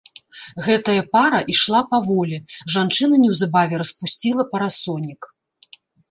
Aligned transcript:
Гэтая 0.67 1.01
пара 1.15 1.41
ішла 1.53 1.81
паволі, 1.91 2.37
жанчына 2.75 3.19
неўзабаве 3.25 3.75
распусціла 3.83 4.43
парасонік. 4.55 5.21